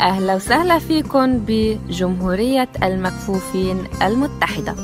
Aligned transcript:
أهلا 0.00 0.34
وسهلا 0.34 0.78
فيكم 0.78 1.38
بجمهورية 1.46 2.68
المكفوفين 2.82 3.84
المتحدة. 4.02 4.74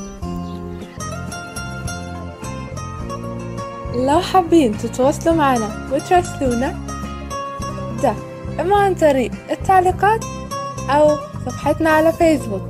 لو 3.95 4.21
حابين 4.21 4.79
تتواصلوا 4.79 5.35
معنا 5.35 5.89
وتراسلونا 5.93 6.75
ده 8.03 8.15
إما 8.61 8.77
عن 8.77 8.95
طريق 8.95 9.31
التعليقات 9.51 10.25
أو 10.91 11.17
صفحتنا 11.47 11.91
على 11.91 12.13
فيسبوك. 12.13 12.69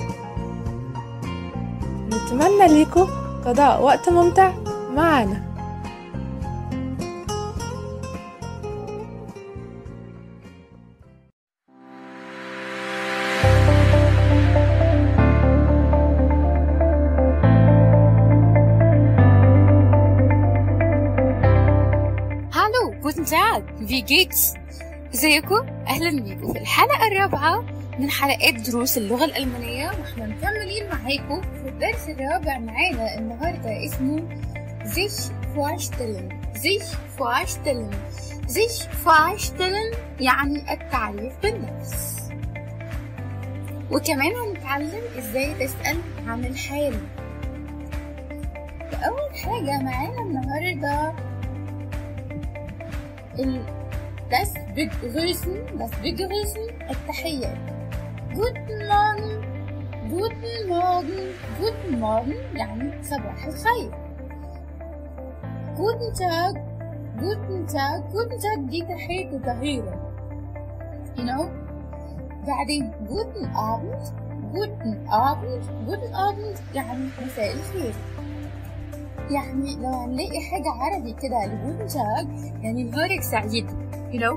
نتمنى 2.07 2.69
ليكم 2.69 3.07
قضاء 3.47 3.83
وقت 3.83 4.09
ممتع 4.09 4.53
معنا. 4.95 5.54
هالو 23.33 23.61
جوتن 23.61 23.77
تاج 23.77 23.87
في 23.87 24.01
جيتس 24.01 24.55
ازيكم؟ 25.15 25.67
أهلا 25.89 26.21
بيكم. 26.21 26.53
في 26.53 26.59
الحلقة 26.59 27.07
الرابعة 27.09 27.65
من 27.99 28.11
حلقات 28.11 28.55
دروس 28.55 28.99
اللغة 28.99 29.25
الألمانية 29.25 29.87
وإحنا 29.87 30.27
مكملين 30.27 30.89
معاكم 30.89 31.43
في 31.43 31.69
الدرس 31.69 32.09
الرابع 32.09 32.59
معانا 32.59 33.19
النهارده 33.19 33.85
اسمه 33.87 34.23
sich 34.85 35.31
vorstellen. 35.57 36.29
Sich 36.55 36.87
vorstellen. 37.19 37.95
Sich 38.49 39.07
vorstellen 39.07 39.97
يعني 40.21 40.73
التعريف 40.73 41.33
بالنفس. 41.43 42.15
وكمان 43.91 44.33
هنتعلم 44.37 45.03
إزاي 45.19 45.55
تسأل 45.55 45.97
عن 46.27 46.45
الحال 46.45 46.95
فأول 48.93 49.35
حاجة 49.45 49.83
معانا 49.83 50.21
النهاردة 50.21 51.09
ال 51.11 51.34
das 54.30 54.54
Begrüßen, 54.76 55.78
das 55.78 55.92
Begrüßen 56.02 56.64
التحية 56.90 57.54
Guten 58.34 58.88
Morgen 58.88 59.44
Guten 60.10 60.68
Morgen 60.68 61.34
Guten 61.60 62.00
Morgen 62.00 62.36
يعني 62.56 62.92
صباح 63.04 63.46
الخير 63.46 63.92
Guten 65.76 66.14
Tag 66.14 66.56
Guten 67.20 67.68
Tag 67.68 68.04
Guten 68.12 68.40
Tag 68.40 68.70
دي 68.70 68.82
تحية 68.82 69.32
وتغييرة 69.34 70.12
you 71.18 71.24
know 71.24 71.50
بعدين 72.48 72.92
Guten 73.08 73.46
Abend 73.56 74.14
Guten 74.54 75.08
Abend 75.10 75.64
Guten 75.88 76.14
Abend 76.14 76.76
يعني 76.76 77.10
مساء 77.26 77.54
الخير 77.54 77.94
يعني 79.31 79.77
لو 79.77 79.89
هنلاقي 79.89 80.41
حاجة 80.41 80.69
عربي 80.69 81.13
كده 81.23 81.47
ل 81.47 81.53
guten 81.53 81.87
Tag 81.87 82.29
يعني 82.63 82.85
نهارك 82.85 83.23
سعيد 83.23 83.67
you 84.13 84.21
know. 84.21 84.37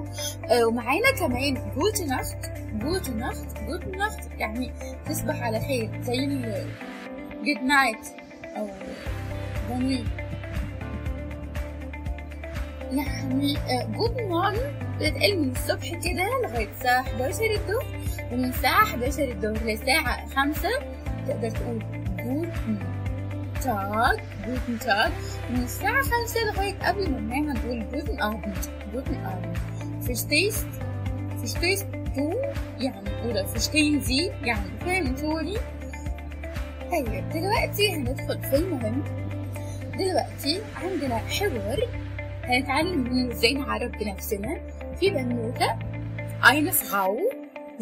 آه 0.51 0.65
ومعانا 0.65 1.11
كمان 1.19 1.53
gute 1.75 2.01
Nacht 2.01 2.37
gute 2.73 3.09
Nacht 3.09 3.45
gute 3.67 3.85
Nacht 3.87 4.19
يعني 4.39 4.71
تصبح 5.05 5.41
على 5.43 5.59
خير 5.59 6.01
زي 6.01 6.25
ال 6.25 6.67
good 7.45 7.63
night 7.63 8.07
أو 8.57 8.67
bonne 9.69 9.88
nuit 9.88 10.03
يعني 12.91 13.57
guten 13.97 14.21
Morgen 14.21 14.57
بتتقال 14.99 15.39
من 15.41 15.51
الصبح 15.51 15.89
كده 15.89 16.27
لغاية 16.43 16.69
الساعة 16.69 17.01
11 17.01 17.43
الظهر 17.51 17.85
ومن 18.31 18.45
الساعة 18.45 18.83
11 18.83 19.23
الظهر 19.23 19.63
للساعة 19.65 20.27
5 20.27 20.69
تقدر 21.27 21.49
تقول 21.49 21.83
guten 22.23 22.49
Tag 23.63 24.19
guten 24.47 24.79
Tag 24.79 25.11
من 25.49 25.63
الساعة 25.63 26.01
خمسة 26.01 26.39
لغاية 26.53 26.75
قبل 26.87 27.11
ما 27.11 27.19
ننام 27.19 27.49
هنقول 27.49 27.91
guten 27.91 28.21
Abend 28.21 28.57
guten 28.93 29.15
Abend 29.25 29.57
verstehst? 30.07 30.67
Verstehst 31.43 31.85
du? 32.15 32.35
يعني 32.79 33.31
oder 33.31 33.45
verstehen 33.47 34.01
Sie? 34.01 34.31
يعني 34.45 34.79
فهمتوني 34.79 35.57
طيب 36.91 37.29
دلوقتي 37.29 37.93
هندخل 37.95 38.41
في 38.43 38.55
المهم 38.55 39.03
دلوقتي 39.99 40.61
عندنا 40.83 41.17
حوار 41.17 41.87
هنتعلم 42.43 42.99
منه 43.03 43.31
إزاي 43.33 43.53
نعرف 43.53 43.91
بنفسنا 43.91 44.59
في 44.99 45.09
بنوتة 45.09 45.79
eine 46.43 46.71
Frau 46.71 47.17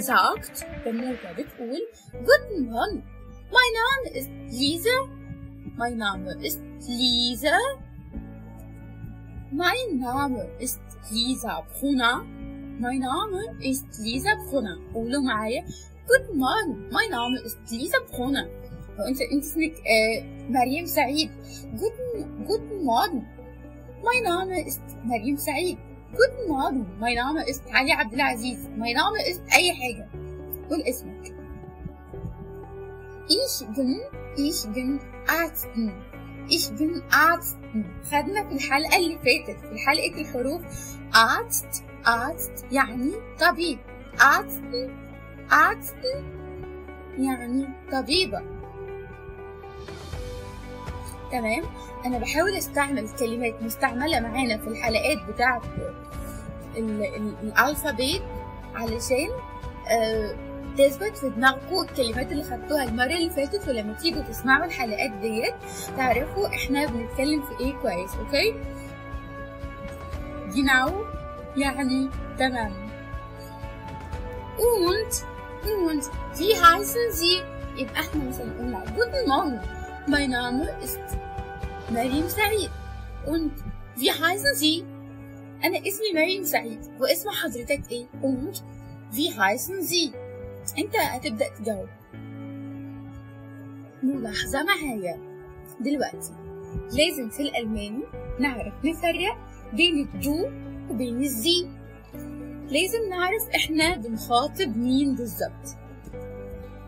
sagt 0.02 0.66
بنوتة 0.86 1.32
بتقول 1.32 1.88
Guten 2.14 2.66
Morgen. 2.72 3.04
Mein 3.52 3.72
Name 3.82 4.08
ist 4.20 4.30
Lisa. 4.60 5.25
Mein 5.77 5.97
Name 5.99 6.33
ist 6.43 6.61
Lisa. 6.87 7.59
Mein 9.53 9.99
Name 9.99 10.49
ist 10.59 10.81
Lisa 11.11 11.65
Brunner. 11.73 12.25
Mein 12.79 13.01
Name 13.01 13.41
ist 13.61 13.87
Lisa 13.99 14.35
Brunner. 14.51 14.79
قولوا 14.95 15.23
معايا 15.23 15.65
Guten 16.07 16.39
Morgen. 16.39 16.89
Mein 16.91 17.11
Name 17.11 17.41
ist 17.45 17.59
Lisa 17.71 17.99
Brunner. 18.11 18.47
وانت 18.99 19.21
انت 19.21 19.45
اسمك 19.45 19.73
آه 19.73 20.25
مريم 20.51 20.87
سعيد. 20.87 21.31
Guten 21.77 22.47
Guten 22.47 22.85
Morgen. 22.85 23.27
Mein 24.03 24.23
Name 24.23 24.67
ist 24.69 24.81
مريم 25.05 25.37
سعيد. 25.37 25.79
Guten 26.13 26.49
Morgen. 26.49 26.87
Mein 27.01 27.17
Name 27.17 27.43
ist 27.49 27.63
علي 27.71 27.93
عبد 27.93 28.15
العزيز. 28.15 28.59
Mein 28.79 28.95
Name 28.97 29.19
ist 29.31 29.41
أي 29.55 29.73
حاجة. 29.73 30.09
قول 30.71 30.83
اسمك. 30.83 31.35
Ich 33.29 33.67
bin 33.77 34.01
ich 34.37 34.67
bin 34.75 35.01
Ärztin. 35.30 35.92
Ich 36.50 36.70
bin 36.78 37.02
Ärztin. 37.12 37.86
خدنا 38.12 38.50
في 38.50 38.56
الحلقة 38.56 38.98
اللي 38.98 39.16
فاتت. 39.18 39.60
في 39.60 39.78
حلقة 39.88 40.22
الحروف 40.22 40.62
Arzt 41.14 41.82
Arzt 42.06 42.66
يعني 42.74 43.12
طبيب. 43.40 43.80
Ärztin 44.20 44.90
Ärztin 45.52 46.24
يعني 47.18 47.68
طبيبة. 47.92 48.42
تمام؟ 51.32 51.64
أنا 52.06 52.18
بحاول 52.18 52.56
أستعمل 52.56 53.10
كلمات 53.10 53.62
مستعملة 53.64 54.20
معانا 54.20 54.58
في 54.58 54.68
الحلقات 54.68 55.18
بتاعة 55.30 55.62
ال- 56.78 57.04
ال- 57.16 57.36
الألفابيت 57.44 58.22
علشان 58.76 59.30
آه 59.88 60.36
تثبت 60.78 61.18
في 61.18 61.30
دماغكم 61.30 61.80
الكلمات 61.82 62.32
اللي 62.32 62.44
خدتوها 62.44 62.84
المرة 62.84 63.06
اللي 63.06 63.30
فاتت 63.30 63.68
ولما 63.68 63.94
تيجوا 63.94 64.22
تسمعوا 64.22 64.66
الحلقات 64.66 65.12
ديت 65.12 65.54
تعرفوا 65.98 66.48
إحنا 66.48 66.86
بنتكلم 66.86 67.42
في 67.42 67.60
إيه 67.64 67.74
كويس 67.74 68.12
أوكي؟ 68.16 68.54
genau 70.56 70.92
يعني 71.58 72.10
تمام. 72.40 72.74
Und 74.58 75.14
und 75.66 76.04
wie 76.40 76.56
heißen 76.56 77.12
Sie 77.12 77.42
يبقى 77.78 78.00
إحنا 78.00 78.24
مثلا 78.30 78.52
قلنا 78.60 78.84
guten 78.96 79.28
Morgen 79.28 79.60
mein 80.08 80.30
Name 80.30 80.84
ist 80.84 81.18
مريم 81.92 82.28
سعيد 82.28 82.70
und 83.26 83.52
wie 83.98 84.12
heißen 84.12 84.56
Sie 84.56 84.84
أنا 85.64 85.78
اسمي 85.78 86.14
مريم 86.16 86.44
سعيد 86.44 86.80
واسم 87.00 87.30
حضرتك 87.30 87.92
إيه؟ 87.92 88.06
Und 88.24 88.64
wie 89.12 89.34
heißen 89.40 89.82
Sie 89.82 90.12
انت 90.80 90.96
هتبدأ 90.96 91.46
تجاوب. 91.50 91.88
ملاحظة 94.04 94.64
معايا. 94.64 95.20
دلوقتي 95.80 96.34
لازم 96.92 97.30
في 97.30 97.40
الألماني 97.40 98.04
نعرف 98.40 98.74
نفرق 98.86 99.38
بين 99.74 100.00
الدو 100.00 100.50
وبين 100.90 101.22
الزي. 101.22 101.68
لازم 102.70 103.10
نعرف 103.10 103.50
إحنا 103.56 103.96
بنخاطب 103.96 104.78
مين 104.78 105.16
بالظبط. 105.16 105.78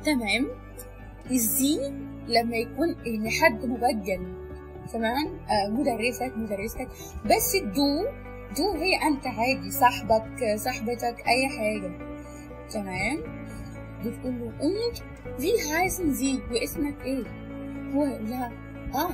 تمام؟ 0.04 0.48
الزي 1.32 1.78
لما 2.28 2.56
يكون 2.56 2.96
إن 3.08 3.30
حد 3.30 3.66
مبجل. 3.66 4.34
تمام؟ 4.94 5.28
آه 5.50 5.70
مدرسك 5.70 6.34
مدرستك. 6.38 6.88
بس 7.26 7.56
الدو 7.56 8.06
دو 8.58 8.72
هي 8.72 8.96
أنت 9.08 9.28
عادي 9.28 9.72
صاحبك 9.72 10.56
صاحبتك 10.56 11.24
أي 11.28 11.50
حاجة. 11.58 11.92
تمام؟ 12.70 13.48
بتقول 14.06 14.34
له 14.40 14.52
und 14.60 15.02
wie 15.42 15.58
heißen 15.74 16.14
Sie 16.14 16.40
واسمك 16.52 16.96
إيه 17.06 17.24
هو 17.96 18.06
يقول 18.06 18.30
لها 18.30 18.52
آه 18.96 19.10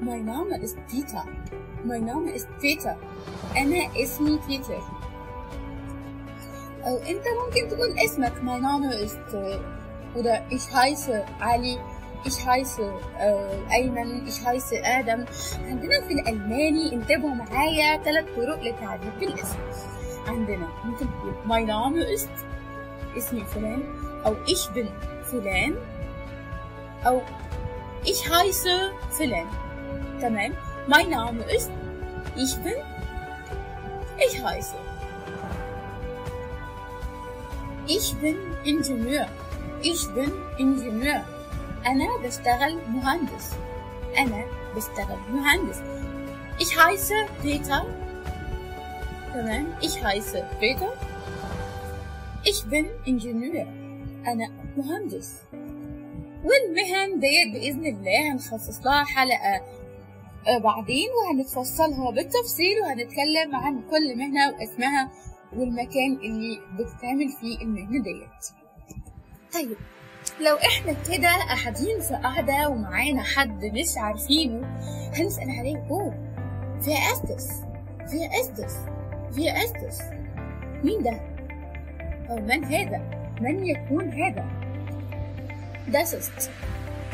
mein 0.00 0.24
Name 0.24 0.56
ist 0.58 0.76
Peter. 0.90 1.24
Mein 1.84 2.04
Name 2.04 2.30
ist 2.32 2.48
Peter. 2.60 2.96
أنا 3.56 4.02
اسمي 4.02 4.40
بيتر 4.48 4.82
أو 6.86 6.96
انت 6.96 7.24
ممكن 7.44 7.68
تقول 7.68 7.98
اسمك 7.98 8.32
mein 8.42 8.62
Name 8.62 8.94
ist 8.94 9.34
oder 10.16 10.42
ich 10.50 10.66
heiße 10.74 11.24
علي 11.40 11.78
ich 12.26 12.46
heiße 12.46 12.82
äh, 13.18 13.72
أيمن 13.74 14.26
ich 14.26 14.46
heiße 14.46 14.74
آدم 14.84 15.24
عندنا 15.64 16.00
في 16.08 16.12
الألماني 16.14 16.92
انتبهوا 16.92 17.34
معايا 17.34 18.02
ثلاث 18.04 18.24
طرق 18.36 18.62
للتعريف 18.62 19.14
بالاسم 19.20 19.58
عندنا 20.28 20.68
ممكن 20.84 21.06
تقول 21.06 21.34
mein 21.46 21.66
Name 21.66 22.18
ist 22.18 22.30
اسمي 23.16 23.44
فلان 23.44 23.82
أو 24.25 24.35
ich 24.45 24.69
bin 24.75 24.87
فلان 25.31 25.75
أو 27.05 27.21
ich 28.05 28.29
heiße 28.29 28.91
فلان 29.19 29.47
تمام 30.21 30.53
mein 30.87 31.09
Name 31.09 31.43
ist 31.43 31.71
ich 32.35 32.55
bin 32.63 32.79
ich 34.17 34.43
heiße 34.43 34.75
ich 37.87 38.15
bin 38.21 38.37
Ingenieur 38.63 39.27
ich 39.81 40.07
bin 40.15 40.31
Ingenieur 40.57 41.23
أنا 41.85 42.07
بشتغل 42.23 42.77
مهندس 42.87 43.55
أنا 44.17 44.45
بشتغل 44.75 45.19
مهندس 45.31 45.79
ich 46.59 46.77
heiße 46.77 47.15
Peter 47.41 47.85
تمام 49.33 49.65
ich 49.81 50.03
heiße 50.03 50.43
Peter 50.59 50.91
ich 52.43 52.63
bin 52.65 52.85
Ingenieur 53.05 53.67
أنا 54.26 54.50
مهندس 54.76 55.42
والمهن 56.44 57.20
ديت 57.20 57.52
بإذن 57.54 57.86
الله 57.86 58.32
هنخصص 58.32 58.86
لها 58.86 59.04
حلقة 59.04 59.60
آه، 60.48 60.58
بعدين 60.58 61.08
وهنتفصلها 61.10 62.10
بالتفصيل 62.10 62.80
وهنتكلم 62.82 63.56
عن 63.56 63.82
كل 63.90 64.18
مهنة 64.18 64.52
واسمها 64.52 65.10
والمكان 65.52 66.12
اللي 66.12 66.60
بتتعمل 66.78 67.28
فيه 67.40 67.58
المهنة 67.62 68.02
ديت 68.02 68.46
طيب 69.54 69.76
لو 70.40 70.56
إحنا 70.56 70.92
كده 70.92 71.28
قاعدين 71.28 72.00
في 72.00 72.14
قعدة 72.14 72.68
ومعانا 72.68 73.22
حد 73.22 73.64
مش 73.64 73.88
عارفينه 73.96 74.66
هنسأل 75.14 75.50
عليه 75.50 75.86
أوه 75.90 76.34
فيها 76.80 77.12
أستس 77.12 77.48
فيها 78.10 78.40
أستس 78.40 78.76
فيها 79.34 79.52
أستس 79.64 80.02
مين 80.84 81.02
ده؟ 81.02 81.20
أو 82.30 82.36
من 82.36 82.64
هذا؟ 82.64 83.23
من 83.40 83.66
يكون 83.66 84.12
هذا؟ 84.12 84.44
Das 85.92 86.12
ist 86.12 86.50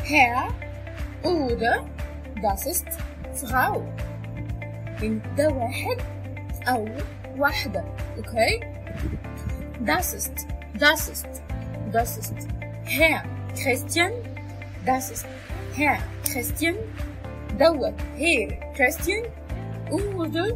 Herr 0.03 0.47
oder 1.23 1.85
das 2.41 2.65
ist 2.65 2.87
Frau. 3.33 3.83
ده 5.37 5.47
واحد 5.49 5.97
أو 6.67 6.87
واحدة، 7.37 7.83
أوكي؟ 8.17 8.59
Das 9.85 10.13
ist, 10.13 10.47
das 10.79 11.09
ist, 11.09 11.41
das 11.91 12.17
ist 12.17 12.35
Herr 12.85 13.23
Christian, 13.55 14.11
das 14.85 15.09
ist 15.09 15.25
Herr 15.75 15.97
Christian, 16.23 16.75
دوت 17.59 17.95
Herr 18.17 18.47
Christian 18.75 19.23
oder 19.89 20.47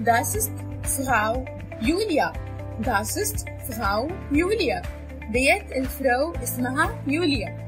das 0.00 0.34
ist 0.34 0.50
Frau 0.82 1.44
Julia, 1.80 2.32
das 2.80 3.16
ist 3.16 3.46
Frau 3.70 4.08
Julia. 4.32 4.82
ديت 5.30 5.72
ال 5.72 5.84
Frau 5.84 6.32
اسمها 6.42 7.02
يوليا. 7.06 7.66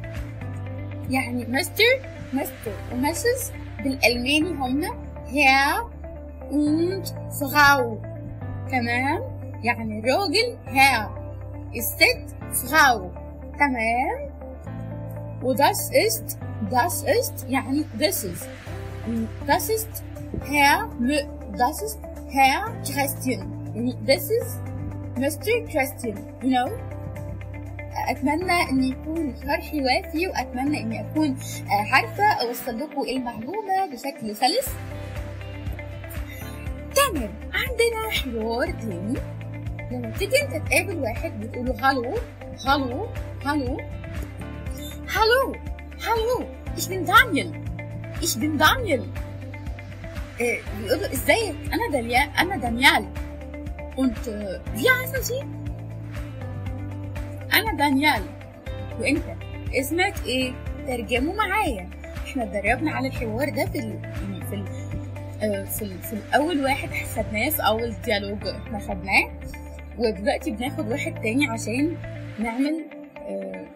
يعني 1.10 1.46
mister 1.48 2.00
mister 2.32 2.72
و 2.92 3.07
Mrs 3.07 3.52
بالألماني 3.84 4.50
هما 4.50 4.88
Herr 5.26 5.82
und 6.50 7.06
Frau. 7.40 7.98
تمام؟ 8.70 9.22
يعني 9.62 9.98
الراجل 9.98 10.58
Herr 10.66 11.08
الست 11.76 12.36
Frau. 12.52 13.10
تمام؟ 13.58 14.28
وdas 15.42 15.90
ist 16.06 16.38
das 16.70 17.02
ist 17.02 17.44
يعني 17.48 17.84
this 17.98 18.24
is. 18.24 18.46
Das 19.46 19.68
ist 19.68 20.02
Herr 20.44 20.88
das 21.58 21.82
ist 21.82 21.98
Herr 22.30 22.62
Christian. 22.84 23.46
يعني 23.74 23.96
this 24.06 24.30
is 24.30 24.67
Mr. 25.18 25.50
Christian 25.70 26.16
you 26.42 26.50
know. 26.50 26.70
أتمنى 28.08 28.70
ان 28.70 28.84
يكون 28.84 29.34
شرحي 29.42 29.82
وافي 29.82 30.26
وأتمنى 30.26 30.80
إني 30.80 31.00
أكون 31.00 31.36
عارفة 31.92 32.24
اوصل 32.24 32.78
لكم 32.78 33.02
المعلومة 33.02 33.86
بشكل 33.92 34.36
سلس. 34.36 34.68
تمام 36.94 37.30
عندنا 37.52 38.10
حوار 38.10 38.70
تاني. 38.70 39.18
لما 39.92 40.10
تيجي 40.10 40.42
أنت 40.42 40.68
تقابل 40.68 40.96
واحد 40.96 41.40
بتقوله 41.40 41.88
هالو 41.88 42.18
هالو 42.66 43.08
هالو. 43.44 43.76
هالو 45.14 45.56
هالو 46.06 46.46
ich 46.76 46.88
bin 46.88 47.04
Daniel 47.04 47.50
ich 48.22 48.34
bin 48.40 48.58
äh, 50.38 50.58
بيقولوا 50.78 51.12
إزيك؟ 51.12 51.56
أنا 51.72 51.90
دانيال 51.92 52.28
أنا 52.38 52.56
دانيال. 52.56 53.27
Wie 53.98 54.90
heißen 54.90 55.22
Sie 55.22 55.44
أنا 57.52 57.72
دانيال. 57.78 58.22
وأنت؟ 59.00 59.22
اسمك 59.74 60.14
إيه؟ 60.26 60.52
ترجموا 60.86 61.34
معايا. 61.34 61.90
إحنا 62.26 62.42
اتدربنا 62.42 62.90
على 62.90 63.08
الحوار 63.08 63.48
ده 63.48 63.66
في 63.66 63.78
ال... 63.78 64.00
يعني 64.04 64.46
في 64.46 64.54
ال... 64.54 64.64
آه، 65.42 65.64
في, 65.64 65.82
ال... 65.82 65.98
في 66.02 66.12
الأول 66.12 66.64
واحد 66.64 66.88
خدناه 67.16 67.50
في 67.50 67.62
أول 67.66 67.94
ديالوج 68.04 68.46
إحنا 68.46 68.78
خدناه. 68.78 69.30
ودلوقتي 69.98 70.50
بناخد 70.50 70.88
واحد 70.90 71.14
تاني 71.14 71.46
عشان 71.48 71.96
نعمل 72.38 72.84
آه، 73.18 73.66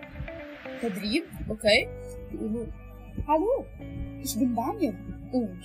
تدريب. 0.83 1.23
أوكي؟ 1.51 1.89
يقولوا 2.35 2.67
Hallo, 3.29 3.67
ich 4.25 4.39
bin 4.39 4.55
Daniel 4.57 4.97
und 5.33 5.65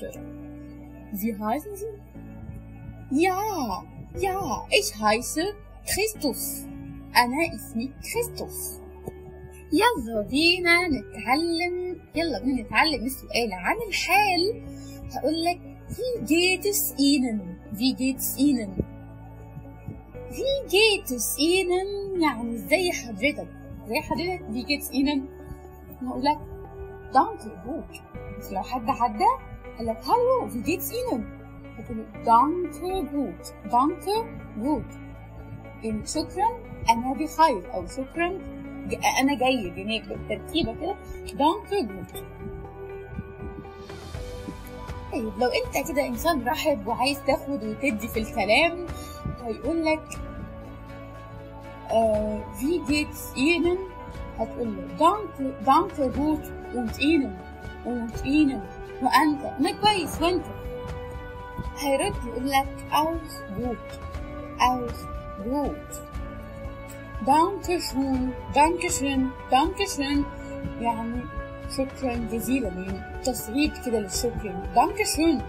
wie 1.21 1.33
heißen 1.45 1.73
Sie? 1.81 1.93
Ja, 3.25 3.39
ja, 4.19 4.65
ich 4.69 4.95
heiße 4.95 5.43
Christus. 5.85 6.67
أنا 7.17 7.55
اسمي 7.55 7.91
كريستوف 8.13 8.79
يلا 9.73 10.21
بينا 10.21 10.87
نتعلم 10.87 11.99
يلا 12.15 12.39
بينا 12.39 12.61
نتعلم 12.61 13.05
السؤال 13.05 13.53
عن 13.53 13.75
الحال. 13.87 14.63
هقول 15.13 15.43
لك 15.43 15.59
es 16.63 16.93
Ihnen 16.97 17.39
wie 17.71 17.93
geht's 17.93 18.37
Ihnen 18.37 18.71
wie 20.31 20.67
geht 20.69 21.11
es 21.11 21.37
Ihnen 21.39 22.21
يعني 22.21 22.55
إزاي 22.55 22.91
حضرتك. 22.91 23.47
إزاي 23.85 24.01
حضرتك 24.01 24.41
wie 24.51 24.65
geht's 24.65 24.91
Ihnen 24.91 25.21
هقول 26.01 26.23
لك 26.23 26.39
gut 27.13 28.01
بس 28.39 28.51
لو 28.51 28.61
حد 28.61 28.89
عدى 28.89 29.23
قال 29.77 29.87
لك 29.87 30.01
hallo 30.03 30.49
wie 30.53 30.63
geht's 30.63 30.91
Ihnen 30.91 31.36
هتقول 31.77 32.05
danke 32.25 33.09
gut 33.13 33.71
danke 33.71 34.15
gut 34.63 34.97
يعني 35.83 36.05
شكرا 36.05 36.47
أنا 36.89 37.13
بخير. 37.13 37.73
أو 37.73 37.85
شكرا 37.87 38.27
أنا 39.19 39.33
جيد. 39.33 39.77
يعني 39.77 39.99
بالترتيبه 40.01 40.73
كده 40.75 40.95
danke 41.33 41.89
gut 41.89 42.05
طيب 45.11 45.31
لو 45.39 45.47
أنت 45.49 45.91
كده 45.91 46.07
إنسان 46.07 46.47
رحب 46.47 46.87
وعايز 46.87 47.19
تاخد 47.27 47.63
وتدي 47.63 48.07
في 48.07 48.19
الكلام 48.19 48.85
هيقول 49.45 49.85
لك 49.85 50.03
آه 51.91 52.39
wie 52.59 52.81
geht's 52.87 53.33
Ihnen. 53.37 53.77
هتقول 54.39 54.67
له 54.75 54.83
danke 54.99 55.55
danke 55.65 56.15
gut 56.17 56.53
und 56.73 56.99
Ihnen 56.99 57.33
und 57.85 58.25
Ihnen 58.25 58.61
وأنت. 59.03 59.41
أنا 59.59 59.71
كويس 59.81 60.21
وانت 60.21 60.45
هيرد 61.79 62.15
يقول 62.27 62.49
لك 62.49 62.67
auch 62.91 63.59
gut 63.59 63.93
auch 64.59 64.97
gut 65.45 66.07
شون 68.89 69.29
دانكه 69.51 69.85
شون 69.85 70.25
يعني 70.81 71.21
شكرا 71.77 72.15
جزيلا 72.15 72.67
يعني 72.67 73.21
تصعيد 73.23 73.71
كده 73.85 73.99
للشكر. 73.99 74.53
دانكه 74.75 75.03
شون 75.03 75.41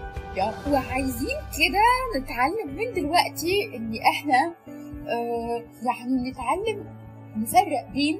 وعايزين 0.71 1.37
كده 1.57 2.19
نتعلم 2.21 2.75
من 2.77 2.93
دلوقتي 2.93 3.75
إن 3.75 3.95
إحنا 4.09 4.53
آه 5.07 5.63
يعني 5.85 6.31
نتعلم 6.31 6.85
نفرق 7.37 7.89
بين 7.93 8.19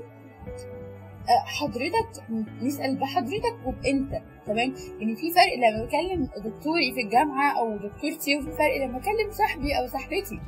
آه 1.30 1.46
حضرتك 1.46 2.24
نسأل 2.62 2.96
بحضرتك 2.96 3.56
وبأنت. 3.66 4.22
تمام؟ 4.50 4.74
يعني 5.00 5.16
في 5.16 5.32
فرق 5.32 5.54
لما 5.58 5.86
بكلم 5.86 6.30
دكتوري 6.52 6.92
في 6.94 7.02
الجامعة 7.02 7.60
أو 7.60 7.78
دكتورتي 7.78 8.38
وفي 8.38 8.52
فرق 8.52 8.86
لما 8.86 8.98
أكلم 8.98 9.32
صاحبي 9.32 9.74
أو 9.80 9.88
صاحبتي. 9.88 10.40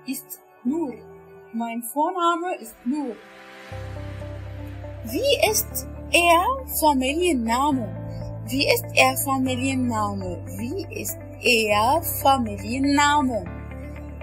ist 0.05 0.39
Nur. 0.63 0.93
Mein 1.53 1.81
Vorname 1.81 2.55
ist 2.61 2.75
Nur. 2.85 3.15
Wie 5.05 5.49
ist 5.51 5.87
er 6.11 6.45
Familienname? 6.81 7.87
Wie 8.45 8.67
ist 8.67 8.85
er 8.93 9.17
Familienname? 9.17 10.43
Wie 10.59 11.01
ist 11.01 11.17
er 11.41 12.03
Familienname? 12.21 13.59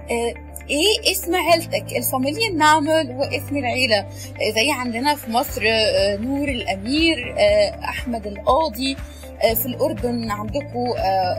äh, 0.09 0.35
إيه 0.71 1.13
اسم 1.13 1.35
عيلتك؟ 1.35 1.97
الفاميليا 1.97 2.49
النعمة 2.49 3.01
اللي 3.01 3.15
هو 3.15 3.23
اسم 3.23 3.57
العيلة 3.57 4.07
زي 4.55 4.71
عندنا 4.71 5.15
في 5.15 5.31
مصر 5.31 5.63
آه، 5.67 6.17
نور 6.17 6.49
الأمير 6.49 7.35
آه، 7.39 7.81
أحمد 7.85 8.27
القاضي 8.27 8.97
آه، 9.43 9.55
في 9.55 9.67
الأردن 9.67 10.31
عندكم 10.31 10.87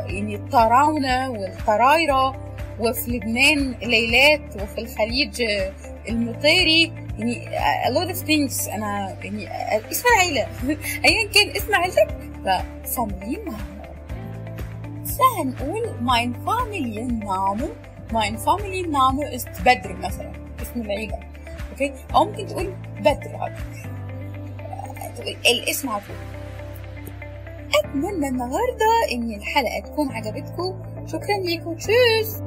يعني 0.07 0.35
الطراونة 0.35 1.29
والطرايرة 1.29 2.47
وفي 2.79 3.11
لبنان 3.11 3.75
ليلات 3.83 4.41
وفي 4.55 4.81
الخليج 4.81 5.41
آه، 5.41 5.71
المطيري. 6.09 6.91
يعني 7.19 7.49
a 7.85 7.89
lot 7.89 8.15
of 8.15 8.19
things. 8.27 8.73
أنا 8.73 9.15
يعني 9.23 9.47
آه، 9.47 9.81
اسم 9.91 10.03
العيلة. 10.15 10.47
أيا 11.05 11.27
كان 11.33 11.49
اسم 11.55 11.75
عيلتك. 11.75 12.07
ففاميليا 12.45 13.39
نعمة 13.45 13.77
فهنقول 15.05 15.83
mein 16.05 16.47
Familienname 18.07 18.13
mein 18.13 18.37
Familienname 18.37 19.25
ist 19.37 19.61
بدر 19.65 19.95
مثلا 19.95 20.31
اسم 20.61 20.81
العيلة. 20.81 21.19
okay؟ 21.71 21.93
أو 22.15 22.25
ممكن 22.25 22.47
تقول 22.47 22.73
بدر 22.99 23.35
على 23.35 23.55
الاسم 25.45 25.89
على 25.89 26.01
طول. 26.07 26.15
أتمنى 27.83 28.27
النهارده 28.27 29.11
إن 29.11 29.33
الحلقة 29.33 29.79
تكون 29.79 30.11
عجبتكم. 30.11 30.83
شكرا 31.05 31.37
ليكم. 31.45 31.75
Tschüs! 31.75 32.43